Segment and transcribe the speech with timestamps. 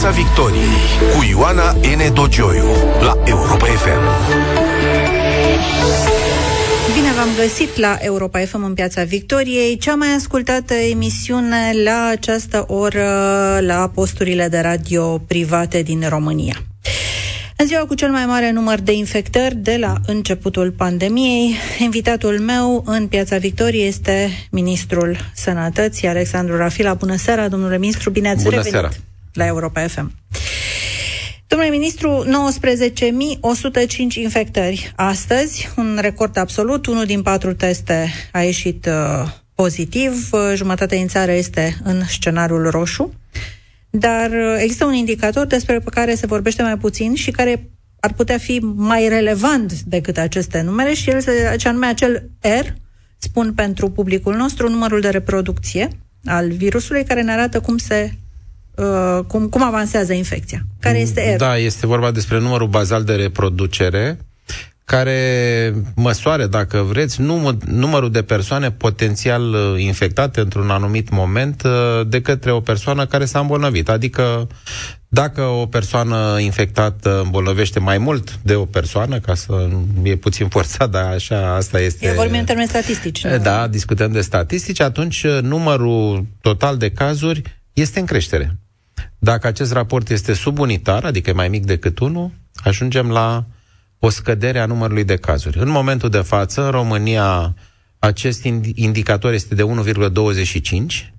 [0.00, 0.78] Piața Victoriei
[1.16, 2.14] cu Ioana N.
[2.14, 2.64] Dogioiu
[3.00, 4.02] la Europa FM.
[6.94, 12.64] Bine v-am găsit la Europa FM în Piața Victoriei, cea mai ascultată emisiune la această
[12.68, 13.08] oră
[13.60, 16.56] la posturile de radio private din România.
[17.56, 22.82] În ziua cu cel mai mare număr de infectări de la începutul pandemiei, invitatul meu
[22.86, 26.94] în Piața Victoriei este Ministrul Sănătății, Alexandru Rafila.
[26.94, 28.90] Bună seara, domnule ministru, bine ați Bună revenit seara.
[29.32, 30.12] La Europa FM.
[31.46, 39.28] Domnule ministru, 19.105 infectări astăzi, un record absolut, unul din patru teste a ieșit uh,
[39.54, 43.14] pozitiv, uh, jumătatea din țară este în scenariul roșu,
[43.90, 47.70] dar uh, există un indicator despre care se vorbește mai puțin și care
[48.00, 52.66] ar putea fi mai relevant decât aceste numere și el se, ce anume acel R,
[53.18, 55.88] spun pentru publicul nostru, numărul de reproducție
[56.24, 58.12] al virusului care ne arată cum se
[58.80, 60.62] uh, cum, cum avansează infecția.
[60.80, 61.36] Care este R?
[61.38, 64.18] Da, este vorba despre numărul bazal de reproducere
[64.90, 71.70] care măsoară, dacă vreți, număr, numărul de persoane potențial uh, infectate într-un anumit moment uh,
[72.06, 73.88] de către o persoană care s-a îmbolnăvit.
[73.88, 74.48] Adică
[75.08, 79.68] dacă o persoană infectată îmbolnăvește mai mult de o persoană, ca să
[80.02, 82.06] e puțin forțat, dar așa asta este...
[82.06, 83.24] Eu vorbim în termeni statistici.
[83.24, 83.38] Nu?
[83.38, 87.42] Da, discutăm de statistici, atunci uh, numărul total de cazuri
[87.72, 88.56] este în creștere.
[89.22, 93.44] Dacă acest raport este subunitar, adică e mai mic decât 1, ajungem la
[93.98, 95.58] o scădere a numărului de cazuri.
[95.58, 97.54] În momentul de față, în România,
[97.98, 101.10] acest indicator este de 1,25.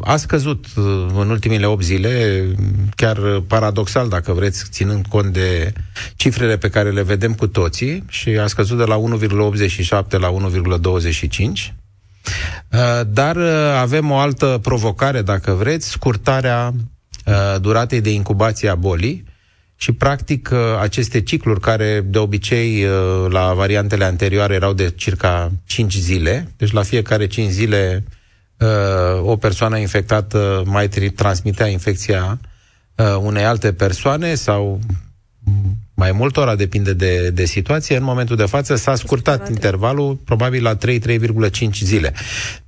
[0.00, 2.44] A scăzut uh, în ultimile 8 zile,
[2.96, 5.72] chiar paradoxal, dacă vreți, ținând cont de
[6.16, 11.79] cifrele pe care le vedem cu toții, și a scăzut de la 1,87 la 1,25.
[13.06, 16.72] Dar uh, avem o altă provocare, dacă vreți, scurtarea
[17.26, 19.28] uh, duratei de incubație a bolii,
[19.76, 22.86] și, practic, aceste cicluri, care de obicei
[23.28, 28.04] la variantele anterioare erau de circa 5 zile, deci la fiecare 5 zile
[29.22, 32.40] o persoană infectată mai transmitea infecția
[33.20, 34.80] unei alte persoane sau
[36.00, 37.96] mai multora, depinde de, de situație.
[37.96, 42.12] În momentul de față s-a scurtat intervalul, probabil la 3-3,5 zile.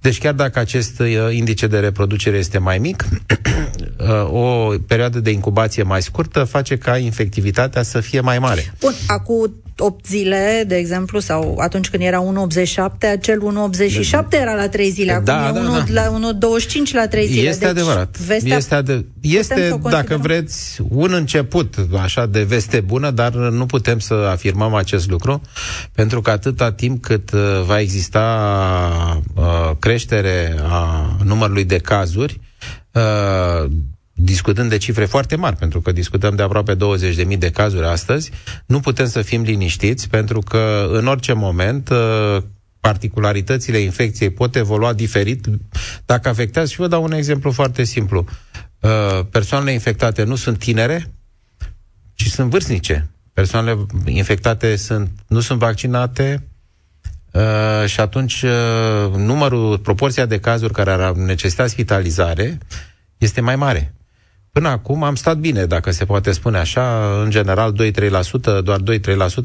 [0.00, 3.04] Deci chiar dacă acest uh, indice de reproducere este mai mic,
[3.98, 8.74] uh, o perioadă de incubație mai scurtă face ca infectivitatea să fie mai mare.
[8.80, 14.68] Bun, acum 8 zile, de exemplu, sau atunci când era 1,87, acel 1,87 era la
[14.68, 15.84] 3 zile, acum da, e da, 1, da.
[15.88, 16.32] la
[16.88, 17.48] 1,25 la 3 zile.
[17.48, 18.18] Este deci, adevărat.
[18.18, 23.98] Vestea este, ade- este dacă vreți, un început așa de veste bună, dar nu putem
[23.98, 25.40] să afirmăm acest lucru,
[25.92, 32.40] pentru că atâta timp cât uh, va exista uh, creștere a numărului de cazuri,
[32.92, 33.70] uh,
[34.12, 38.30] discutând de cifre foarte mari, pentru că discutăm de aproape 20.000 de cazuri astăzi,
[38.66, 42.42] nu putem să fim liniștiți, pentru că în orice moment uh,
[42.80, 45.46] particularitățile infecției pot evolua diferit
[46.04, 46.68] dacă afectează.
[46.70, 48.24] Și vă dau un exemplu foarte simplu.
[48.80, 48.90] Uh,
[49.30, 51.12] persoanele infectate nu sunt tinere,
[52.14, 53.10] ci sunt vârstnice.
[53.32, 56.48] Persoanele infectate sunt, nu sunt vaccinate
[57.32, 62.58] uh, și atunci uh, numărul, proporția de cazuri care ar necesita spitalizare
[63.18, 63.94] este mai mare.
[64.52, 68.80] Până acum am stat bine, dacă se poate spune așa, în general 2-3%, doar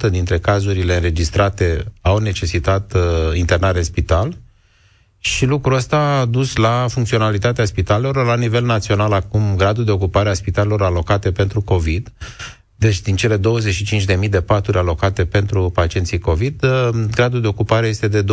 [0.08, 3.02] 2-3% dintre cazurile înregistrate au necesitat uh,
[3.38, 4.38] internare în spital
[5.20, 8.26] și lucrul ăsta a dus la funcționalitatea spitalelor.
[8.26, 12.12] La nivel național acum gradul de ocupare a spitalelor alocate pentru COVID
[12.80, 18.08] deci, din cele 25.000 de paturi alocate pentru pacienții COVID, uh, gradul de ocupare este
[18.08, 18.26] de 22%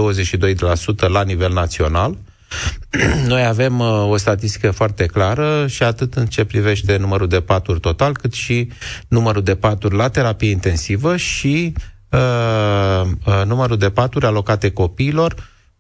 [1.09, 2.17] la nivel național.
[3.33, 7.81] Noi avem uh, o statistică foarte clară și atât în ce privește numărul de paturi
[7.81, 8.71] total, cât și
[9.09, 11.73] numărul de paturi la terapie intensivă și
[12.11, 15.35] uh, uh, numărul de paturi alocate copiilor,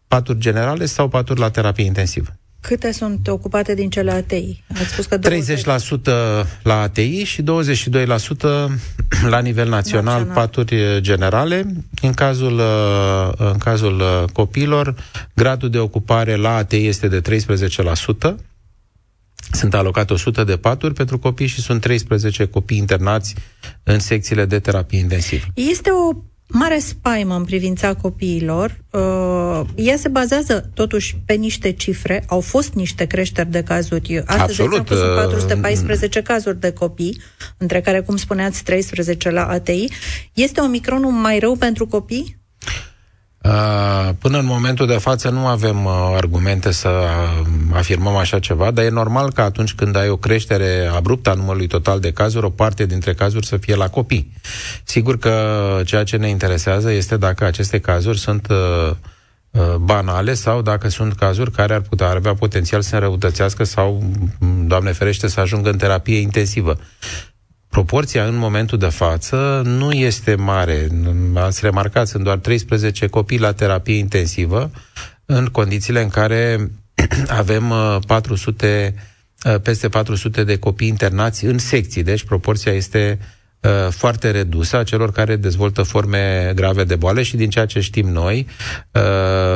[0.09, 2.37] paturi generale sau paturi la terapie intensivă.
[2.67, 4.65] Câte sunt ocupate din cele ATI?
[4.75, 7.45] Ați spus că 30% la ATI și 22%
[9.29, 11.67] la nivel național, național, paturi generale.
[12.03, 12.61] În cazul,
[13.37, 14.03] în cazul
[14.33, 14.95] copiilor,
[15.35, 18.35] gradul de ocupare la ATI este de 13%.
[19.53, 23.35] Sunt alocate 100 de paturi pentru copii și sunt 13 copii internați
[23.83, 25.45] în secțiile de terapie intensivă.
[25.55, 26.17] Este o
[26.47, 28.79] mare spaimă în privința copiilor.
[28.91, 32.25] Uh, ea se bazează totuși pe niște cifre.
[32.29, 34.19] Au fost niște creșteri de cazuri.
[34.19, 34.71] Astăzi, Absolut.
[34.71, 37.21] de exemplu, sunt 414 uh, cazuri de copii,
[37.57, 39.87] între care, cum spuneați, 13 la ATI.
[40.33, 42.43] Este Omicronul mai rău pentru copii?
[43.45, 48.71] Uh, până în momentul de față nu avem uh, argumente să uh, afirmăm așa ceva,
[48.71, 52.45] dar e normal că atunci când ai o creștere abruptă a numărului total de cazuri,
[52.45, 54.33] o parte dintre cazuri să fie la copii.
[54.85, 55.33] Sigur că
[55.85, 58.47] ceea ce ne interesează este dacă aceste cazuri sunt
[59.81, 64.03] banale sau dacă sunt cazuri care ar putea avea potențial să înrăutățească sau,
[64.67, 66.79] Doamne ferește, să ajungă în terapie intensivă
[67.75, 70.89] proporția în momentul de față nu este mare.
[71.35, 74.71] Ați remarcat, sunt doar 13 copii la terapie intensivă,
[75.27, 76.71] în condițiile în care
[77.43, 77.73] avem
[78.07, 78.95] 400,
[79.47, 83.27] uh, uh, peste 400 de copii internați în secții, deci proporția este Uh,
[83.91, 88.09] foarte redusă a celor care dezvoltă forme grave de boală și din ceea ce știm
[88.09, 88.47] noi,
[88.93, 89.03] uh,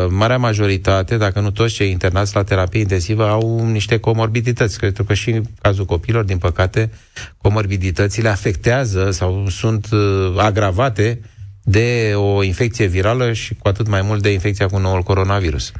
[0.08, 4.78] marea majoritate, dacă nu toți cei internați la terapie intensivă, au niște comorbidități.
[4.78, 6.90] Cred că și în cazul copilor, din păcate,
[7.36, 11.20] comorbiditățile afectează sau sunt uh, agravate
[11.62, 15.72] de o infecție virală și cu atât mai mult de infecția cu noul coronavirus.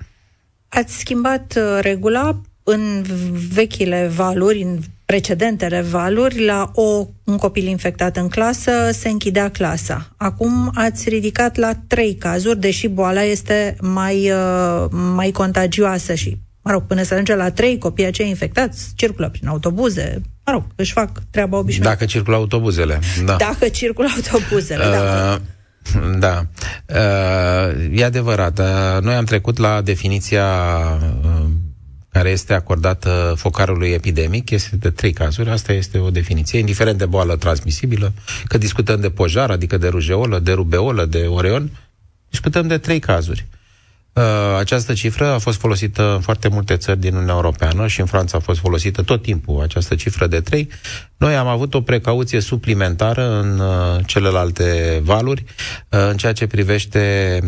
[0.68, 3.04] Ați schimbat regula în
[3.52, 4.78] vechile valuri, în
[5.12, 10.08] precedentele valuri, la o, un copil infectat în clasă, se închidea clasa.
[10.16, 16.70] Acum ați ridicat la trei cazuri, deși boala este mai, uh, mai contagioasă și, mă
[16.70, 20.92] rog, până să ajunge la trei copii acei infectați, circulă prin autobuze, mă rog, își
[20.92, 21.88] fac treaba obișnuită.
[21.88, 23.36] Dacă circulă autobuzele, da.
[23.36, 24.92] Dacă circulă autobuzele, uh...
[24.92, 25.40] da.
[26.18, 26.46] Da,
[26.86, 28.58] uh, e adevărat.
[28.58, 30.46] Uh, noi am trecut la definiția
[31.24, 31.37] uh,
[32.18, 35.50] care este acordată focarului epidemic este de trei cazuri.
[35.50, 38.12] Asta este o definiție, indiferent de boală transmisibilă,
[38.44, 41.70] că discutăm de pojar, adică de rujeolă, de rubeolă, de oreon,
[42.30, 43.46] discutăm de trei cazuri.
[44.12, 44.24] Uh,
[44.58, 48.36] această cifră a fost folosită în foarte multe țări din Uniunea Europeană și în Franța
[48.36, 50.68] a fost folosită tot timpul această cifră de 3.
[51.16, 55.44] Noi am avut o precauție suplimentară în uh, celelalte valuri
[55.88, 57.40] uh, în ceea ce privește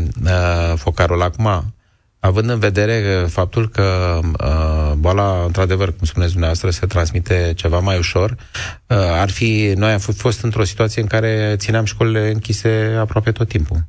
[0.76, 1.22] focarul.
[1.22, 1.74] Acum,
[2.20, 7.98] având în vedere faptul că uh, boala, într-adevăr, cum spuneți dumneavoastră, se transmite ceva mai
[7.98, 13.32] ușor, uh, ar fi, noi am fost într-o situație în care țineam școlile închise aproape
[13.32, 13.84] tot timpul.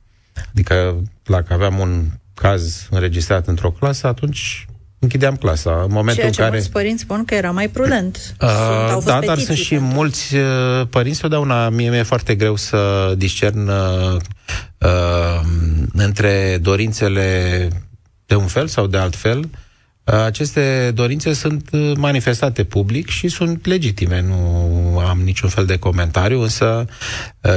[0.51, 4.65] Adică, dacă aveam un caz înregistrat într-o clasă, atunci
[4.99, 5.71] închideam clasa.
[5.71, 6.57] În momentul Ceea ce în care...
[6.57, 8.35] mulți părinți spun că era mai prudent.
[8.41, 8.49] Uh,
[8.89, 13.67] sunt, da, dar sunt și mulți uh, părinți, totdeauna mie mi-e foarte greu să discern
[13.67, 14.15] uh,
[14.77, 15.41] uh,
[15.93, 17.67] între dorințele
[18.31, 19.49] de un fel sau de alt fel,
[20.03, 24.21] aceste dorințe sunt manifestate public și sunt legitime.
[24.21, 26.85] Nu am niciun fel de comentariu, însă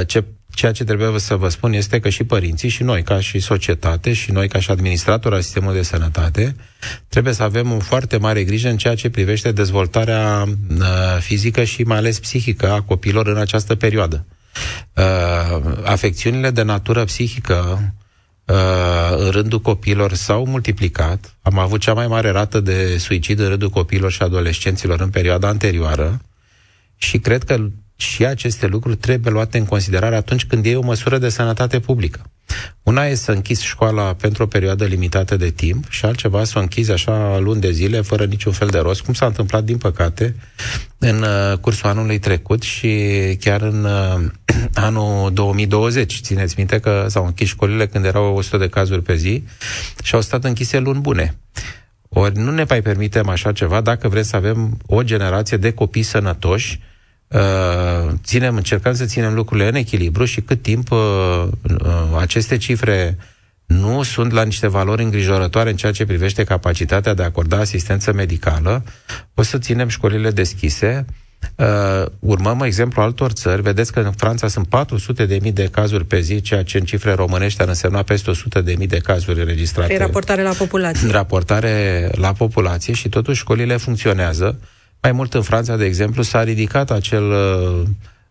[0.07, 0.23] ce,
[0.53, 4.13] ceea ce trebuie să vă spun este că și părinții și noi ca și societate
[4.13, 6.55] și noi ca și administrator al sistemului de sănătate
[7.07, 10.85] trebuie să avem o foarte mare grijă în ceea ce privește dezvoltarea uh,
[11.19, 14.25] fizică și mai ales psihică a copiilor în această perioadă.
[14.93, 15.03] Uh,
[15.83, 17.91] afecțiunile de natură psihică Uh,
[19.17, 21.35] în rândul copiilor s-au multiplicat.
[21.41, 25.47] Am avut cea mai mare rată de suicid în rândul copiilor și adolescenților în perioada
[25.47, 26.21] anterioară
[26.97, 31.17] și cred că și aceste lucruri trebuie luate în considerare atunci când e o măsură
[31.17, 32.29] de sănătate publică.
[32.83, 36.61] Una e să închizi școala pentru o perioadă limitată de timp și altceva să o
[36.61, 40.35] închizi așa luni de zile, fără niciun fel de rost, cum s-a întâmplat, din păcate,
[40.97, 42.89] în uh, cursul anului trecut și
[43.39, 44.31] chiar în uh,
[44.73, 46.19] anul 2020.
[46.21, 49.43] Țineți minte că s-au închis școlile când erau 100 de cazuri pe zi
[50.03, 51.37] și au stat închise luni bune.
[52.09, 56.03] Ori nu ne mai permitem așa ceva dacă vrem să avem o generație de copii
[56.03, 56.94] sănătoși Uh,
[58.23, 63.17] ținem, încercăm să ținem lucrurile în echilibru și cât timp uh, uh, aceste cifre
[63.65, 68.13] nu sunt la niște valori îngrijorătoare în ceea ce privește capacitatea de a acorda asistență
[68.13, 68.83] medicală,
[69.33, 71.05] o să ținem școlile deschise.
[71.55, 73.61] Uh, urmăm exemplu altor țări.
[73.61, 76.83] Vedeți că în Franța sunt 400 de mii de cazuri pe zi, ceea ce în
[76.83, 79.87] cifre românești ar însemna peste 100 de mii de cazuri înregistrate.
[79.87, 81.11] Prin raportare la populație.
[81.11, 84.59] Raportare la populație și totuși școlile funcționează.
[85.05, 87.83] Mai mult în Franța, de exemplu, s-a ridicat acel uh,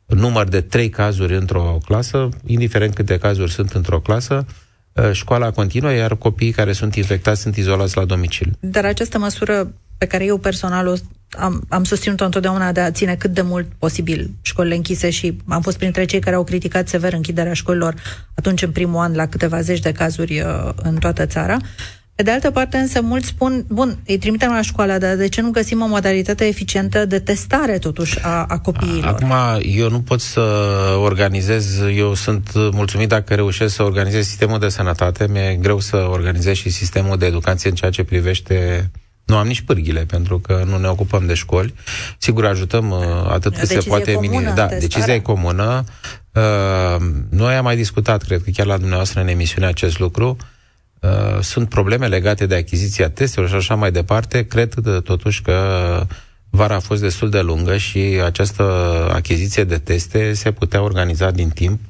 [0.06, 4.46] număr de trei cazuri într-o clasă, indiferent câte cazuri sunt într-o clasă,
[4.92, 8.52] uh, școala continuă, iar copiii care sunt infectați sunt izolați la domiciliu.
[8.60, 10.94] Dar această măsură pe care eu personal o
[11.38, 15.62] am, am susținut-o întotdeauna de a ține cât de mult posibil școlile închise și am
[15.62, 17.94] fost printre cei care au criticat sever închiderea școlilor
[18.34, 21.56] atunci în primul an la câteva zeci de cazuri uh, în toată țara.
[22.14, 25.40] Pe de altă parte, însă, mulți spun, bun, îi trimitem la școală, dar de ce
[25.40, 29.04] nu găsim o modalitate eficientă de testare, totuși, a, a copiilor?
[29.04, 30.40] Acum, eu nu pot să
[30.98, 36.54] organizez, eu sunt mulțumit dacă reușesc să organizez sistemul de sănătate, mi-e greu să organizez
[36.54, 38.90] și sistemul de educație în ceea ce privește
[39.24, 41.74] nu am nici pârghile, pentru că nu ne ocupăm de școli.
[42.18, 44.12] Sigur, ajutăm uh, atât cât se poate.
[44.12, 45.84] Comună, da, decizia e comună.
[46.32, 50.36] Uh, noi am mai discutat, cred că chiar la dumneavoastră în emisiune acest lucru.
[50.40, 50.46] uh,
[51.40, 55.56] sunt probleme legate de achiziția testelor și așa mai departe, cred totuși că
[56.54, 58.62] vara a fost destul de lungă și această
[59.12, 61.80] achiziție de teste se putea organiza din timp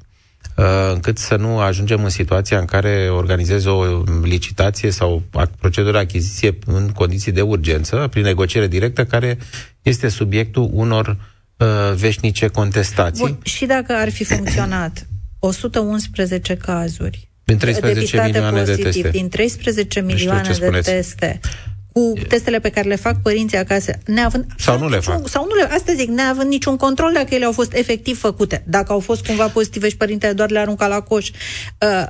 [0.56, 5.22] uh, încât să nu ajungem în situația în care organizezi o licitație sau
[5.58, 9.38] procedura achiziție în condiții de urgență, prin negociere directă, care
[9.82, 11.16] este subiectul unor
[11.56, 13.24] uh, veșnice contestații.
[13.24, 15.06] Bun, și dacă ar fi funcționat
[15.38, 19.08] 111 cazuri din 13 milioane pozitiv, de teste.
[19.08, 21.40] Din 13 milioane de teste
[21.94, 24.46] cu testele pe care le fac părinții acasă, neavând...
[24.58, 25.28] Sau nu le fac.
[25.28, 28.62] Sau nu le, asta zic, neavând niciun control dacă ele au fost efectiv făcute.
[28.66, 31.30] Dacă au fost cumva pozitive și părintele doar le arunca la coș.
[31.30, 32.06] Uh,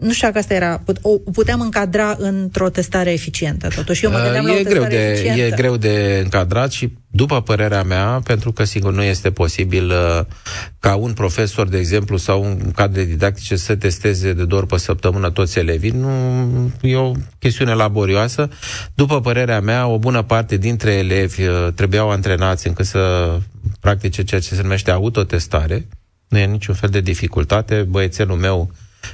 [0.00, 3.68] nu știu dacă asta era, o puteam încadra într-o testare eficientă.
[3.68, 5.40] Totuși, eu mă gândeam uh, e la o greu de, eficientă.
[5.40, 10.24] E greu de încadrat și, după părerea mea, pentru că, sigur, nu este posibil uh,
[10.78, 14.70] ca un profesor, de exemplu, sau un cadru de didactice să testeze de două ori
[14.70, 15.90] pe săptămână toți elevii.
[15.90, 18.48] Nu, e o chestiune laborioasă.
[18.94, 23.32] După părerea mea, o bună parte dintre elevi uh, trebuiau antrenați încât să
[23.80, 25.86] practice ceea ce se numește autotestare.
[26.28, 27.86] Nu e niciun fel de dificultate.
[27.88, 28.70] Băiețelul meu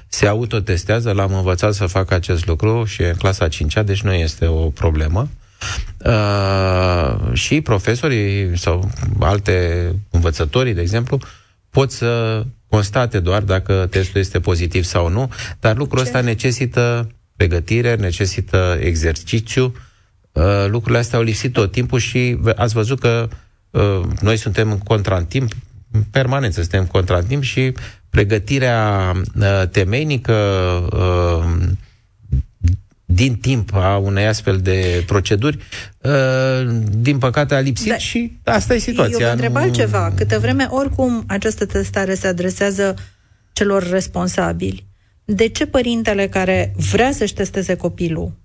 [0.09, 4.13] se autotestează, l-am învățat să facă acest lucru și e în clasa 5-a, deci nu
[4.13, 5.29] este o problemă.
[6.05, 11.21] Uh, și profesorii sau alte învățătorii, de exemplu,
[11.71, 17.95] pot să constate doar dacă testul este pozitiv sau nu, dar lucrul ăsta necesită pregătire,
[17.95, 19.75] necesită exercițiu.
[20.33, 23.29] Uh, lucrurile astea au lipsit tot timpul și ați văzut că
[23.71, 25.53] uh, noi suntem în contrantimp,
[25.91, 27.73] în permanență suntem în contrantimp și
[28.11, 30.35] pregătirea uh, temeinică
[30.93, 31.69] uh,
[33.05, 35.59] din timp a unei astfel de proceduri,
[35.99, 39.19] uh, din păcate a lipsit da, și asta e situația.
[39.19, 39.59] Eu vă întreb nu...
[39.61, 40.13] altceva.
[40.17, 42.95] Câte vreme, oricum, această testare se adresează
[43.53, 44.87] celor responsabili,
[45.25, 48.40] de ce părintele care vrea să-și testeze copilul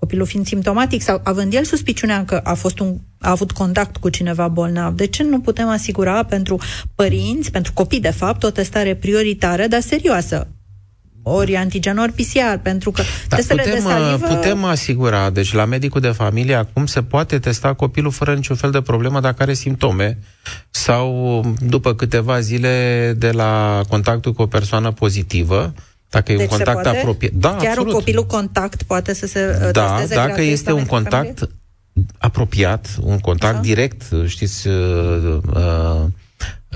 [0.00, 4.08] copilul fiind simptomatic sau având el suspiciunea că a, fost un, a avut contact cu
[4.08, 6.58] cineva bolnav, de ce nu putem asigura pentru
[6.94, 10.48] părinți, pentru copii de fapt, o testare prioritară, dar serioasă?
[11.22, 14.26] ori antigen, ori PCR, pentru că da, testele putem, de salivă...
[14.26, 18.70] Putem asigura, deci la medicul de familie acum se poate testa copilul fără niciun fel
[18.70, 20.18] de problemă dacă are simptome
[20.70, 25.74] sau după câteva zile de la contactul cu o persoană pozitivă,
[26.10, 27.32] dacă e deci un contact apropiat.
[27.32, 27.86] Da, Chiar absolut.
[27.86, 31.58] un copilul contact poate să se uh, Da, dacă este un contact familie?
[32.18, 33.62] apropiat, un contact Așa?
[33.62, 36.02] direct, știți, uh, uh,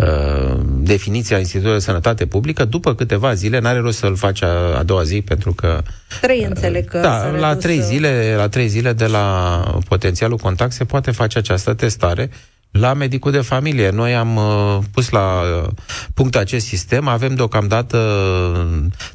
[0.01, 4.83] uh, definiția Institutului de Sănătate Publică, după câteva zile, n-are rost să-l faci a, a
[4.83, 5.83] doua zi, pentru că...
[6.21, 10.37] Trei uh, înțeleg că Da, la trei, uh, zile, la trei zile de la potențialul
[10.37, 12.31] contact se poate face această testare
[12.81, 13.91] la medicul de familie.
[13.91, 15.69] Noi am uh, pus la uh,
[16.15, 17.09] punct acest sistem.
[17.09, 17.99] Avem deocamdată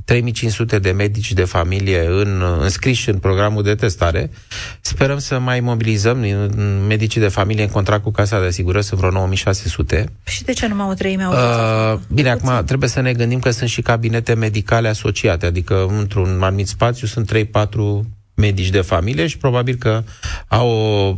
[0.05, 4.31] 3500 de medici de familie în, uh, înscriși în programul de testare.
[4.81, 6.17] Sperăm să mai mobilizăm
[6.87, 10.05] medicii de familie în contract cu Casa de Asigurări, sunt vreo 9600.
[10.23, 11.31] Și de ce numai o treime au
[11.93, 12.65] uh, Bine, acum puțin.
[12.65, 17.31] trebuie să ne gândim că sunt și cabinete medicale asociate, adică într-un anumit spațiu sunt
[17.33, 17.39] 3-4
[18.35, 20.03] medici de familie și probabil că
[20.47, 21.17] au o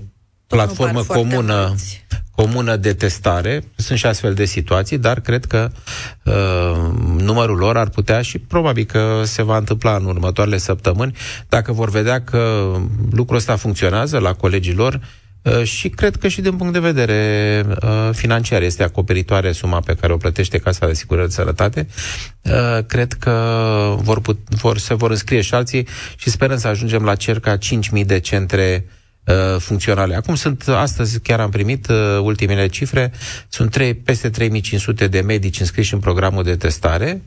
[0.55, 2.01] platformă comună mulți
[2.35, 3.63] comună de testare.
[3.75, 5.71] Sunt și astfel de situații, dar cred că
[6.23, 6.33] uh,
[7.17, 11.15] numărul lor ar putea și probabil că se va întâmpla în următoarele săptămâni,
[11.49, 12.71] dacă vor vedea că
[13.11, 14.99] lucrul ăsta funcționează la colegii lor,
[15.43, 19.95] Uh, și cred că și din punct de vedere uh, financiar este acoperitoare suma pe
[19.95, 21.87] care o plătește Casa de Asigurări de Sănătate.
[22.41, 23.31] Uh, cred că
[23.97, 28.05] vor put, vor, se vor înscrie și alții și sperăm să ajungem la circa 5.000
[28.05, 29.00] de centre uh,
[29.31, 30.15] Uh, funcționale.
[30.15, 33.11] Acum sunt, astăzi chiar am primit uh, ultimele cifre,
[33.49, 37.21] sunt 3, peste 3500 de medici înscriși în programul de testare.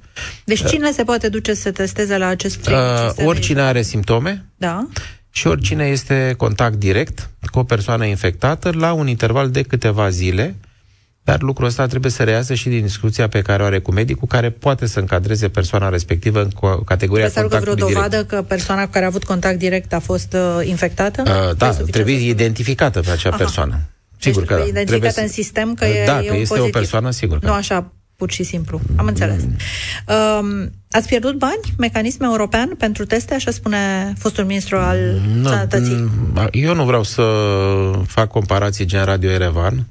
[0.45, 3.83] Deci uh, cine uh, se poate duce să testeze la acest 3500 uh, Oricine are
[3.83, 4.45] simptome.
[4.57, 4.87] Da.
[5.31, 10.55] Și oricine este contact direct cu o persoană infectată la un interval de câteva zile
[11.25, 14.29] dar lucrul ăsta trebuie să reiasă și din discuția pe care o are cu medicul,
[14.29, 16.51] care poate să încadreze persoana respectivă în
[16.85, 18.29] categoria Trebuie contactului vreo dovadă direct.
[18.29, 21.23] că persoana cu care a avut contact direct a fost uh, infectată?
[21.27, 23.37] Uh, da, trebuie identificată pe acea Aha.
[23.37, 23.81] persoană.
[24.19, 24.61] Sigur deci, că da.
[24.61, 26.75] Identificată trebuie în sistem că e, da, e că este pozitiv.
[26.75, 28.81] o persoană, sigur că Nu așa, pur și simplu.
[28.97, 29.43] Am înțeles.
[29.43, 29.57] Mm.
[30.15, 31.61] Um, ați pierdut bani?
[31.79, 33.35] Mecanism european pentru teste?
[33.35, 34.99] Așa spune fostul ministru al
[35.35, 36.11] no, Sănătății.
[36.53, 37.23] Eu nu vreau să
[38.07, 39.85] fac comparații gen Radio Erevan, Uh,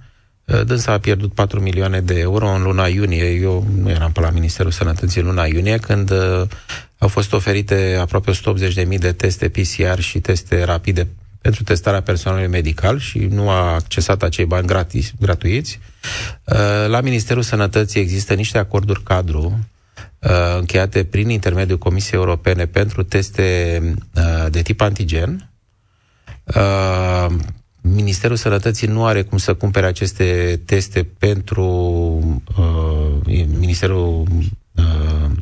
[0.45, 3.29] dânsa a pierdut 4 milioane de euro în luna iunie.
[3.29, 6.41] Eu nu eram pe la Ministerul Sănătății în luna iunie, când uh,
[6.97, 11.07] au fost oferite aproape 180.000 de teste PCR și teste rapide
[11.41, 15.79] pentru testarea personalului medical și nu a accesat acei bani gratis, gratuiți.
[16.43, 19.59] Uh, la Ministerul Sănătății există niște acorduri cadru
[20.57, 23.79] încheiate prin intermediul Comisiei Europene pentru teste
[24.49, 25.49] de tip antigen.
[27.85, 31.63] Ministerul Sănătății nu are cum să cumpere aceste teste pentru
[32.57, 34.27] uh, Ministerul
[34.75, 34.83] uh,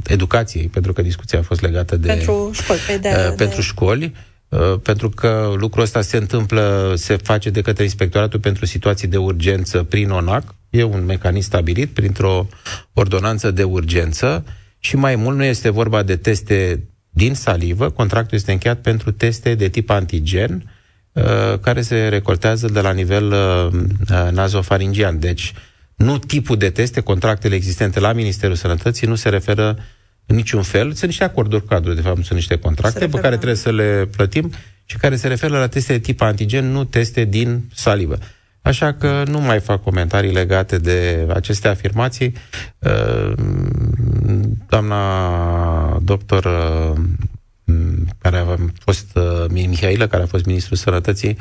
[0.05, 2.07] Educației, pentru că discuția a fost legată de...
[2.07, 2.99] Pentru școli.
[3.01, 3.61] De, uh, pentru de...
[3.61, 4.13] școli.
[4.49, 9.17] Uh, pentru că lucrul ăsta se întâmplă, se face de către Inspectoratul pentru Situații de
[9.17, 12.47] Urgență prin ONAC, e un mecanism stabilit printr-o
[12.93, 14.43] ordonanță de urgență
[14.79, 19.55] și mai mult nu este vorba de teste din salivă, contractul este încheiat pentru teste
[19.55, 20.70] de tip antigen, uh,
[21.61, 23.81] care se recoltează de la nivel uh,
[24.31, 25.19] nazofaringian.
[25.19, 25.53] Deci,
[25.95, 29.77] nu tipul de teste, contractele existente la Ministerul Sănătății nu se referă
[30.25, 30.93] în niciun fel.
[30.93, 34.09] Sunt niște acorduri cadru, de fapt, nu sunt niște contracte pe care trebuie să le
[34.15, 34.51] plătim
[34.85, 38.17] și care se referă la teste de tip antigen, nu teste din salivă.
[38.61, 42.33] Așa că nu mai fac comentarii legate de aceste afirmații.
[42.79, 43.33] Uh,
[44.69, 47.01] doamna doctor uh,
[48.21, 51.37] care a fost uh, Mihailă, care a fost ministrul sănătății,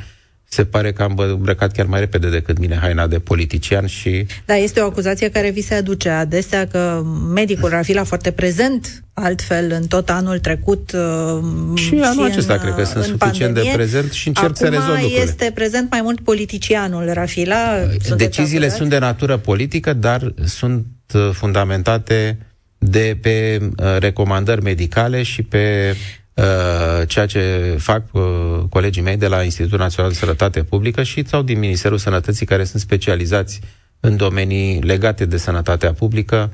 [0.52, 4.26] se pare că am îmbrăcat chiar mai repede decât mine haina de politician și...
[4.44, 7.02] Da, este o acuzație care vi se aduce adesea că
[7.34, 11.42] medicul Rafila foarte prezent altfel în tot anul trecut uh,
[11.75, 13.70] și, și anul acesta în, cred că sunt suficient pandemie.
[13.70, 15.20] de prezent și încerc Acum să rezolv lucrurile.
[15.20, 17.58] este prezent mai mult politicianul Rafila.
[18.16, 22.38] Deciziile sunt de natură politică, dar sunt uh, fundamentate
[22.78, 26.20] de pe uh, recomandări medicale și pe Uh,
[27.06, 28.22] ceea ce fac uh,
[28.68, 32.64] colegii mei de la Institutul Național de Sănătate Publică și sau din Ministerul Sănătății care
[32.64, 33.60] sunt specializați
[34.00, 36.50] în domenii legate de sănătatea publică,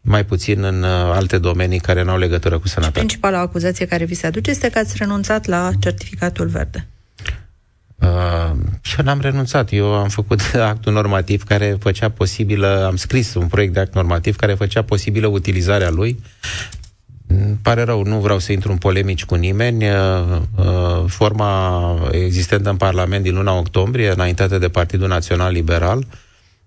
[0.00, 3.02] mai puțin în uh, alte domenii care nu au legătură cu sănătatea.
[3.02, 6.86] principala acuzație care vi se aduce este că ați renunțat la certificatul verde.
[8.02, 9.72] Uh, și eu n-am renunțat.
[9.72, 10.40] Eu am făcut
[10.72, 15.26] actul normativ care făcea posibilă, am scris un proiect de act normativ care făcea posibilă
[15.26, 16.20] utilizarea lui
[17.68, 19.84] pare rău, nu vreau să intru în polemici cu nimeni.
[19.84, 26.06] Uh, uh, forma existentă în Parlament din luna octombrie, înaintată de Partidul Național Liberal,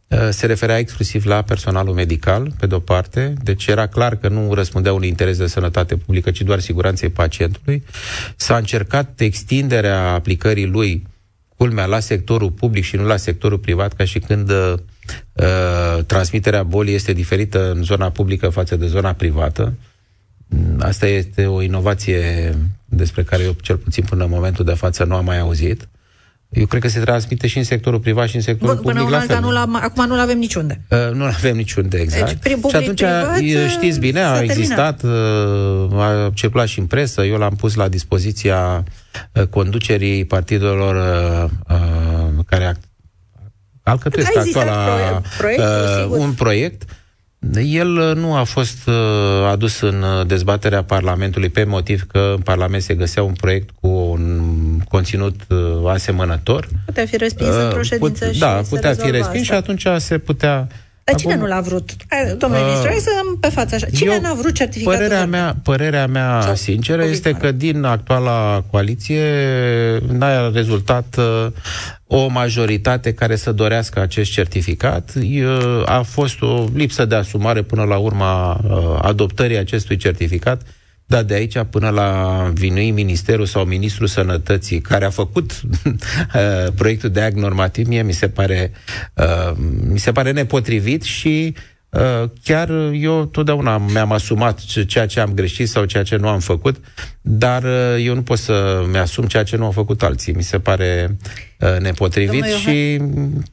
[0.07, 4.53] uh, se referea exclusiv la personalul medical, pe de-o parte, deci era clar că nu
[4.53, 7.83] răspundea un interes de sănătate publică, ci doar siguranței pacientului.
[8.35, 11.07] S-a încercat extinderea aplicării lui,
[11.57, 14.73] culmea, la sectorul public și nu la sectorul privat, ca și când uh,
[16.05, 19.73] transmiterea bolii este diferită în zona publică față de zona privată.
[19.77, 19.90] Uh,
[20.79, 25.15] Asta este o inovație despre care eu, cel puțin până în momentul de față, nu
[25.15, 25.87] am mai auzit.
[26.49, 29.17] Eu cred că se transmite și în sectorul privat și în sectorul Bun, public până
[29.17, 29.39] la fel.
[29.41, 30.81] Nu acum nu-l avem niciunde.
[30.89, 32.27] Uh, nu-l avem niciunde, exact.
[32.27, 33.03] Deci, prin public, și atunci,
[33.37, 35.11] privat, știți bine, a existat, uh,
[35.93, 38.83] a circulat și în presă, eu l-am pus la dispoziția
[39.33, 42.75] uh, conducerii partidelor uh, uh, care
[43.83, 46.83] alcătuiesc actuala proiect, uh, un proiect
[47.63, 48.93] el uh, nu a fost uh,
[49.49, 53.87] adus în uh, dezbaterea Parlamentului pe motiv că în Parlament se găsea un proiect cu
[53.87, 54.51] un
[54.89, 55.35] conținut
[55.87, 56.67] asemănător.
[56.85, 59.53] Putea fi respins uh, într-o ședință put, și Da, putea fi respins asta.
[59.53, 60.67] și atunci se putea...
[61.03, 61.89] Dar cine Acum, nu l-a vrut?
[62.37, 63.87] Domnule uh, ministru, hai să dăm pe față așa.
[63.95, 64.99] Cine eu, n-a vrut certificatul?
[64.99, 69.23] Părerea mea, părerea mea Sau sinceră este că din actuala coaliție
[70.07, 71.51] n-a rezultat uh,
[72.13, 75.13] o majoritate care să dorească acest certificat.
[75.85, 78.51] A fost o lipsă de asumare până la urma
[79.01, 80.61] adoptării acestui certificat,
[81.05, 85.61] dar de aici până la vinui Ministerul sau Ministrul Sănătății, care a făcut
[86.79, 88.71] proiectul de act normativ, mie mi se pare,
[89.87, 91.55] mi se pare nepotrivit și
[91.91, 96.39] Uh, chiar eu totdeauna mi-am asumat ceea ce am greșit sau ceea ce nu am
[96.39, 96.75] făcut,
[97.21, 100.33] dar uh, eu nu pot să mi-asum ceea ce nu au făcut alții.
[100.33, 103.43] Mi se pare uh, nepotrivit Domnul și Iohan...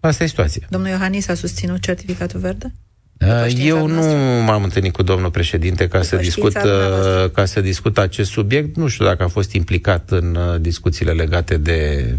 [0.00, 0.66] asta e situația.
[0.70, 2.72] Domnul Iohannis a susținut certificatul verde?
[3.56, 4.02] Eu nu
[4.44, 6.52] m-am întâlnit cu domnul președinte ca să, discut,
[7.32, 8.76] ca să discut acest subiect.
[8.76, 12.10] Nu știu dacă a fost implicat în discuțiile legate de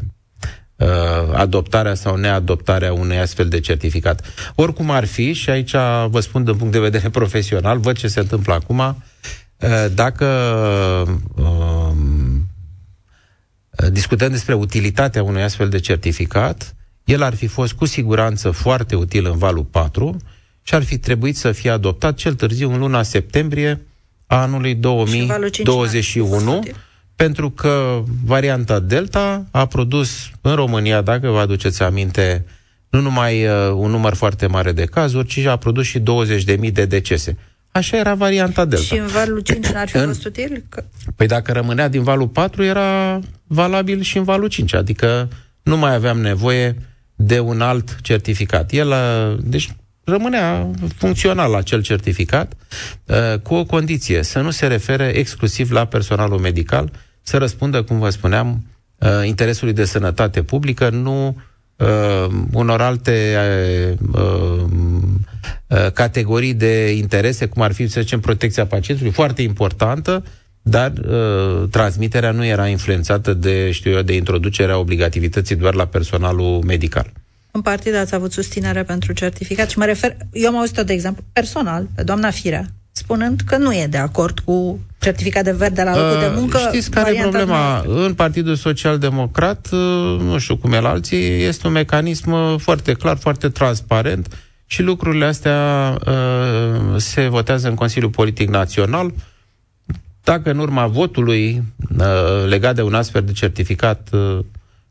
[0.75, 0.87] uh,
[1.33, 4.25] adoptarea sau neadoptarea unei astfel de certificat.
[4.55, 5.75] Oricum ar fi, și aici
[6.07, 10.25] vă spun din punct de vedere profesional, văd ce se întâmplă acum, uh, dacă
[11.35, 11.93] uh,
[13.91, 19.25] discutăm despre utilitatea unui astfel de certificat, el ar fi fost cu siguranță foarte util
[19.25, 20.17] în valul 4
[20.61, 23.81] și ar fi trebuit să fie adoptat cel târziu în luna septembrie
[24.27, 26.63] a anului 2021
[27.15, 32.45] pentru că varianta Delta a produs în România, dacă vă aduceți aminte,
[32.89, 36.85] nu numai uh, un număr foarte mare de cazuri, ci a produs și 20.000 de
[36.85, 37.37] decese.
[37.75, 38.85] Așa era varianta Delta.
[38.85, 40.63] Și în valul 5 n-ar fi fost util?
[40.69, 40.83] Că...
[41.15, 45.29] Păi dacă rămânea din valul 4, era valabil și în valul 5, adică
[45.63, 46.75] nu mai aveam nevoie
[47.15, 48.71] de un alt certificat.
[48.71, 52.53] El, uh, deci rămânea funcțional acel certificat,
[53.05, 57.99] uh, cu o condiție, să nu se refere exclusiv la personalul medical, să răspundă, cum
[57.99, 58.65] vă spuneam,
[58.97, 61.37] uh, interesului de sănătate publică, nu
[61.77, 63.37] uh, unor alte
[64.11, 64.63] uh,
[65.67, 70.23] uh, categorii de interese, cum ar fi, să zicem, protecția pacientului, foarte importantă,
[70.61, 76.63] dar uh, transmiterea nu era influențată de, știu eu, de introducerea obligativității doar la personalul
[76.65, 77.11] medical.
[77.51, 81.23] În partid ați avut susținere pentru certificat și mă refer, eu am auzit-o, de exemplu,
[81.33, 85.95] personal, pe doamna Firea, spunând că nu e de acord cu certificat de verde la
[85.95, 86.57] locul uh, de muncă.
[86.57, 87.83] Știți care e problema?
[87.87, 89.79] În Partidul Social Democrat, uh,
[90.19, 94.27] nu știu cum e la alții, este un mecanism uh, foarte clar, foarte transparent
[94.65, 95.57] și lucrurile astea
[96.05, 99.13] uh, se votează în Consiliul Politic Național.
[100.23, 101.63] Dacă în urma votului
[101.97, 104.39] uh, legat de un astfel de certificat uh,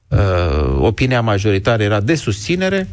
[0.08, 2.88] uh, opinia majoritară era de susținere,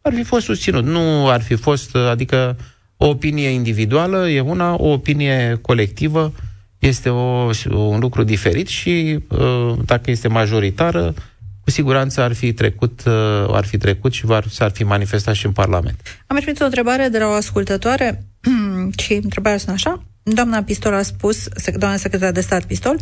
[0.00, 0.84] ar fi fost susținut.
[0.84, 2.56] Nu ar fi fost, uh, adică
[2.96, 6.32] o opinie individuală e una, o opinie colectivă
[6.78, 11.14] este o, un lucru diferit și uh, dacă este majoritară,
[11.60, 13.12] cu siguranță ar fi trecut, uh,
[13.50, 16.22] ar fi trecut și va, s-ar fi manifestat și în Parlament.
[16.26, 18.24] Am primit o întrebare de la o ascultătoare
[19.02, 20.02] și întrebarea sunt așa.
[20.22, 23.00] Doamna Pistol a spus, doamna secretar de stat Pistol,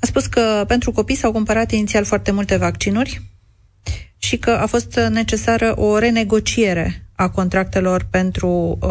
[0.00, 3.22] a spus că pentru copii s-au cumpărat inițial foarte multe vaccinuri
[4.18, 8.88] și că a fost necesară o renegociere a contractelor pentru uh,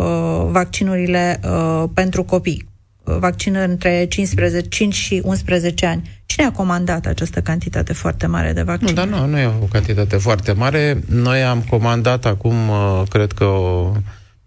[0.51, 2.70] vaccinurile uh, pentru copii.
[3.03, 6.21] Vaccinuri între 15, 5 și 11 ani.
[6.25, 8.87] Cine a comandat această cantitate foarte mare de vaccin?
[8.87, 11.01] Nu, dar nu, nu e o cantitate foarte mare.
[11.07, 13.93] Noi am comandat acum, uh, cred că o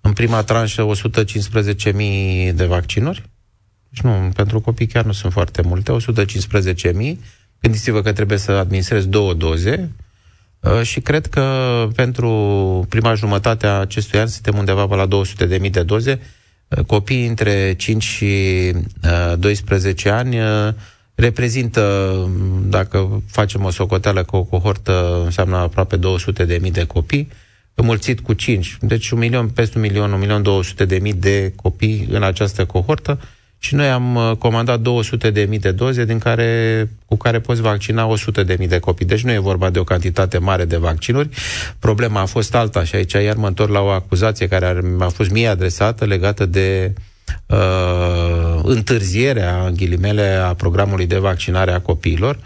[0.06, 3.22] în prima tranșă 115.000 de vaccinuri.
[3.88, 7.16] Deci nu, pentru copii chiar nu sunt foarte multe, 115.000.
[7.60, 9.90] Gândiți-vă că trebuie să administrez două doze
[10.60, 11.44] uh, și cred că
[11.94, 12.30] pentru
[12.88, 15.08] prima jumătate a acestui an suntem undeva pe la
[15.60, 16.20] 200.000 de doze.
[16.68, 18.72] Uh, copiii între 5 și
[19.38, 20.36] 12 uh, ani
[21.14, 22.14] reprezintă,
[22.68, 27.28] dacă facem o socoteală cu o cohortă, înseamnă aproape 200.000 de copii
[27.74, 28.76] înmulțit cu 5.
[28.80, 32.64] Deci un milion, peste un milion, un milion 200 de mii de copii în această
[32.64, 33.20] cohortă
[33.64, 37.60] și noi am uh, comandat 200 de mii de doze din care, cu care poți
[37.60, 39.06] vaccina 100 de mii de copii.
[39.06, 41.28] Deci nu e vorba de o cantitate mare de vaccinuri.
[41.78, 45.30] Problema a fost alta și aici iar mă întorc la o acuzație care mi-a fost
[45.30, 46.92] mie adresată legată de
[47.46, 52.38] uh, uh, întârzierea, în ghilimele, a programului de vaccinare a copiilor.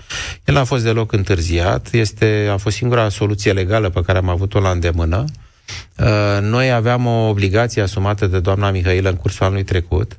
[0.45, 4.61] El a fost deloc întârziat, este, a fost singura soluție legală pe care am avut-o
[4.61, 5.25] la îndemână.
[5.99, 6.07] Uh,
[6.41, 10.19] noi aveam o obligație asumată de doamna Mihailă în cursul anului trecut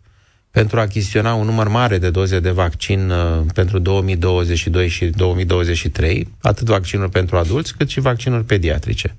[0.52, 6.28] pentru a achiziționa un număr mare de doze de vaccin uh, pentru 2022 și 2023,
[6.42, 9.18] atât vaccinuri pentru adulți, cât și vaccinuri pediatrice.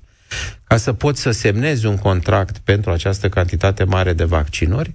[0.63, 4.93] Ca să poți să semnezi un contract pentru această cantitate mare de vaccinuri,